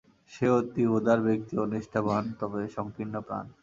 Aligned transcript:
সে 0.33 0.45
অতি 0.57 0.83
উদার 0.95 1.19
ব্যক্তি 1.27 1.53
ও 1.57 1.73
নিষ্ঠাবান, 1.73 2.23
তবে 2.39 2.61
সঙ্কীর্ণপ্রাণ। 2.75 3.45